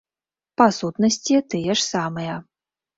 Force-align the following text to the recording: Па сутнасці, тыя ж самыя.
Па 0.61 0.67
сутнасці, 0.79 1.35
тыя 1.55 1.79
ж 1.79 1.87
самыя. 1.93 2.45